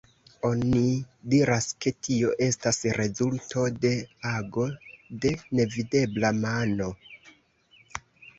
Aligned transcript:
Oni 0.47 0.79
diras, 1.33 1.67
ke 1.85 1.93
tio 2.07 2.31
estas 2.45 2.79
rezulto 3.01 3.67
de 3.85 3.91
ago 4.31 4.67
de 5.27 5.35
nevidebla 5.61 6.33
mano. 6.41 6.91